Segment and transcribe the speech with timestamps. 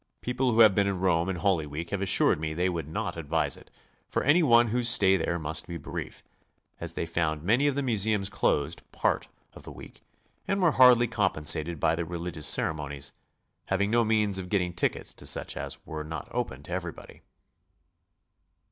[0.21, 0.75] People wiho have GOING ABROAD?
[0.75, 3.69] been in Rome in Holy Week have assured 'me they would not advise it
[4.09, 6.23] for any one whose stay there must be brief,
[6.79, 10.01] as they found many of the museums closed part oi the week,
[10.47, 13.13] and were hardly compensiated by the religious cere monies,
[13.65, 17.21] having no means of getting tickets to such as were not open to everybody.